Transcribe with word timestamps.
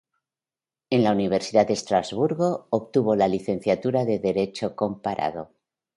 En 0.89 1.03
la 1.03 1.11
Universidad 1.11 1.67
de 1.67 1.73
Estrasburgo 1.73 2.65
obtuvo 2.71 3.15
la 3.15 3.27
licenciatura 3.27 4.03
de 4.03 4.17
Derecho 4.17 4.75
comparado. 4.75 5.51